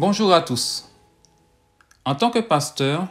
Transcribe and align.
Bonjour 0.00 0.32
à 0.32 0.40
tous. 0.40 0.88
En 2.06 2.14
tant 2.14 2.30
que 2.30 2.38
pasteur, 2.38 3.06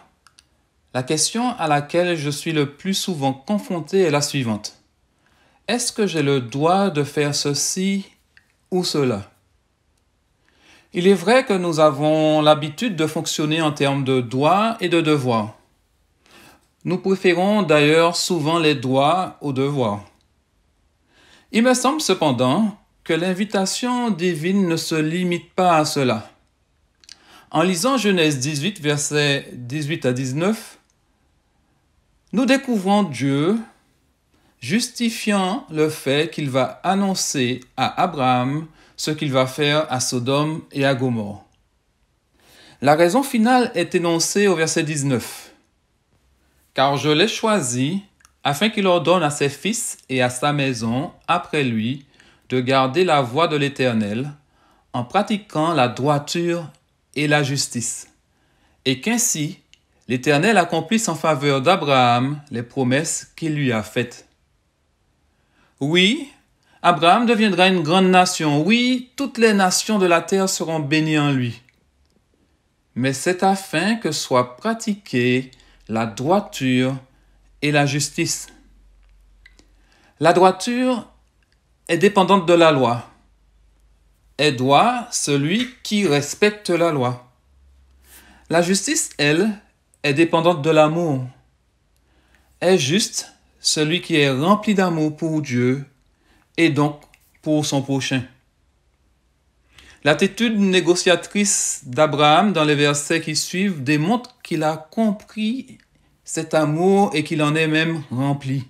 la 0.96 1.04
question 1.04 1.52
à 1.60 1.68
laquelle 1.68 2.16
je 2.16 2.32
suis 2.32 2.52
le 2.52 2.74
plus 2.78 2.96
souvent 2.96 3.32
confronté 3.32 4.00
est 4.00 4.10
la 4.10 4.22
suivante. 4.22 4.74
Est-ce 5.68 5.94
que 5.94 6.08
j'ai 6.08 6.24
le 6.24 6.42
droit 6.42 6.90
de 6.90 7.04
faire 7.04 7.36
ceci 7.36 8.08
ou 8.72 8.84
cela? 8.84 9.30
Il 10.94 11.06
est 11.06 11.14
vrai 11.14 11.46
que 11.46 11.54
nous 11.54 11.80
avons 11.80 12.42
l'habitude 12.42 12.96
de 12.96 13.06
fonctionner 13.06 13.62
en 13.62 13.72
termes 13.72 14.04
de 14.04 14.20
droits 14.20 14.76
et 14.80 14.90
de 14.90 15.00
devoirs. 15.00 15.54
Nous 16.86 16.98
préférons 16.98 17.62
d'ailleurs 17.62 18.16
souvent 18.16 18.58
les 18.58 18.74
droits 18.74 19.38
aux 19.42 19.54
devoirs. 19.54 20.06
Il 21.52 21.62
me 21.62 21.76
semble 21.76 22.02
cependant 22.02 22.80
que 23.04 23.14
l'invitation 23.14 24.10
divine 24.10 24.68
ne 24.68 24.76
se 24.76 24.96
limite 24.96 25.54
pas 25.54 25.78
à 25.78 25.86
cela. 25.86 26.32
En 27.52 27.64
lisant 27.64 27.98
Genèse 27.98 28.38
18, 28.38 28.80
versets 28.80 29.48
18 29.54 30.06
à 30.06 30.14
19, 30.14 30.78
nous 32.32 32.46
découvrons 32.46 33.02
Dieu 33.02 33.58
justifiant 34.62 35.66
le 35.72 35.90
fait 35.90 36.30
qu'il 36.32 36.48
va 36.52 36.80
annoncer 36.84 37.62
à 37.76 38.04
Abraham 38.04 38.68
ce 38.96 39.10
qu'il 39.10 39.32
va 39.32 39.48
faire 39.48 39.92
à 39.92 40.00
Sodome 40.00 40.62
et 40.72 40.86
à 40.86 40.94
Gomorre. 40.94 41.44
La 42.82 42.94
raison 42.94 43.24
finale 43.24 43.72
est 43.74 43.96
énoncée 43.96 44.48
au 44.48 44.56
verset 44.56 44.84
19. 44.84 45.52
Car 46.76 46.98
je 46.98 47.10
l'ai 47.10 47.28
choisi 47.28 48.04
afin 48.44 48.70
qu'il 48.70 48.86
ordonne 48.86 49.24
à 49.24 49.32
ses 49.32 49.50
fils 49.50 49.98
et 50.08 50.22
à 50.22 50.30
sa 50.30 50.54
maison 50.54 51.12
après 51.28 51.64
lui 51.64 52.06
de 52.50 52.60
garder 52.60 53.04
la 53.04 53.22
voie 53.22 53.48
de 53.48 53.58
l'Éternel 53.58 54.34
en 54.94 55.04
pratiquant 55.04 55.74
la 55.74 55.88
droiture 55.88 56.68
et 57.20 57.28
la 57.28 57.44
justice, 57.44 58.08
et 58.86 59.02
qu'ainsi 59.02 59.60
l'Éternel 60.08 60.58
accomplisse 60.58 61.10
en 61.10 61.16
faveur 61.16 61.62
d'Abraham 61.62 62.42
les 62.50 62.64
promesses 62.64 63.34
qu'il 63.36 63.56
lui 63.56 63.74
a 63.74 63.84
faites. 63.84 64.26
Oui, 65.82 66.30
Abraham 66.82 67.26
deviendra 67.26 67.68
une 67.68 67.84
grande 67.84 68.08
nation, 68.08 68.64
oui, 68.64 69.12
toutes 69.18 69.38
les 69.38 69.52
nations 69.52 70.00
de 70.00 70.06
la 70.06 70.22
terre 70.22 70.48
seront 70.48 70.80
bénies 70.80 71.20
en 71.20 71.32
lui. 71.34 71.62
Mais 72.96 73.12
c'est 73.12 73.44
afin 73.44 73.96
que 73.96 74.14
soit 74.14 74.56
pratiquée 74.56 75.52
la 75.90 76.06
droiture 76.06 76.96
et 77.62 77.74
la 77.74 77.86
justice. 77.86 78.48
La 80.22 80.32
droiture 80.32 81.06
est 81.90 81.98
dépendante 81.98 82.46
de 82.46 82.54
la 82.54 82.72
loi. 82.72 83.09
Est 84.40 84.54
droit 84.54 85.06
celui 85.12 85.68
qui 85.84 86.08
respecte 86.08 86.70
la 86.70 86.92
loi. 86.92 87.30
La 88.50 88.62
justice, 88.62 89.10
elle, 89.18 89.52
est 90.02 90.14
dépendante 90.14 90.62
de 90.62 90.70
l'amour. 90.70 91.28
Est 92.62 92.78
juste 92.78 93.34
celui 93.60 94.02
qui 94.02 94.16
est 94.16 94.32
rempli 94.32 94.74
d'amour 94.74 95.18
pour 95.18 95.42
Dieu 95.42 95.86
et 96.56 96.70
donc 96.70 97.02
pour 97.42 97.66
son 97.66 97.82
prochain. 97.82 98.24
L'attitude 100.06 100.58
négociatrice 100.58 101.82
d'Abraham 101.86 102.54
dans 102.54 102.64
les 102.64 102.76
versets 102.76 103.20
qui 103.20 103.36
suivent 103.36 103.84
démontre 103.84 104.38
qu'il 104.42 104.64
a 104.64 104.78
compris 104.78 105.80
cet 106.24 106.54
amour 106.54 107.12
et 107.14 107.26
qu'il 107.26 107.44
en 107.44 107.56
est 107.56 107.68
même 107.68 108.04
rempli. 108.10 108.64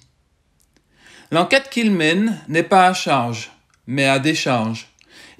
L'enquête 1.30 1.70
qu'il 1.70 1.92
mène 1.92 2.42
n'est 2.48 2.64
pas 2.64 2.88
à 2.88 2.96
charge, 2.96 3.52
mais 3.86 4.06
à 4.06 4.18
décharge. 4.18 4.89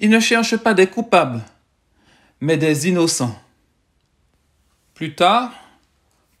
Il 0.02 0.08
ne 0.08 0.18
cherche 0.18 0.56
pas 0.56 0.72
des 0.72 0.86
coupables, 0.86 1.42
mais 2.40 2.56
des 2.56 2.88
innocents. 2.88 3.38
Plus 4.94 5.14
tard, 5.14 5.52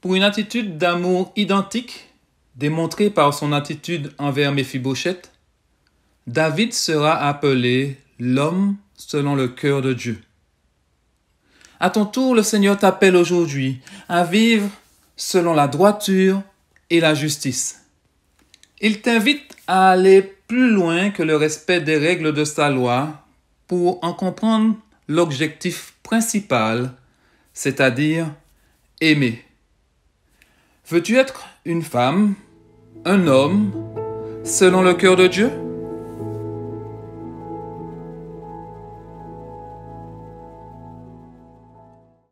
pour 0.00 0.14
une 0.14 0.22
attitude 0.22 0.78
d'amour 0.78 1.30
identique, 1.36 2.08
démontrée 2.56 3.10
par 3.10 3.34
son 3.34 3.52
attitude 3.52 4.14
envers 4.16 4.52
Méphibosheth, 4.52 5.30
David 6.26 6.72
sera 6.72 7.16
appelé 7.16 7.98
l'homme 8.18 8.76
selon 8.96 9.34
le 9.34 9.48
cœur 9.48 9.82
de 9.82 9.92
Dieu. 9.92 10.22
À 11.80 11.90
ton 11.90 12.06
tour, 12.06 12.34
le 12.34 12.42
Seigneur 12.42 12.78
t'appelle 12.78 13.14
aujourd'hui 13.14 13.80
à 14.08 14.24
vivre 14.24 14.70
selon 15.16 15.52
la 15.52 15.68
droiture 15.68 16.42
et 16.88 17.00
la 17.00 17.12
justice. 17.12 17.84
Il 18.80 19.02
t'invite 19.02 19.54
à 19.66 19.90
aller 19.90 20.22
plus 20.48 20.70
loin 20.70 21.10
que 21.10 21.22
le 21.22 21.36
respect 21.36 21.82
des 21.82 21.98
règles 21.98 22.32
de 22.32 22.44
sa 22.44 22.70
loi 22.70 23.19
pour 23.70 24.02
en 24.02 24.12
comprendre 24.12 24.74
l'objectif 25.06 25.94
principal, 26.02 26.90
c'est-à-dire 27.54 28.26
aimer. 29.00 29.44
Veux-tu 30.88 31.16
être 31.16 31.46
une 31.64 31.84
femme, 31.84 32.34
un 33.04 33.28
homme, 33.28 33.70
selon 34.42 34.82
le 34.82 34.94
cœur 34.94 35.14
de 35.14 35.28
Dieu? 35.28 35.69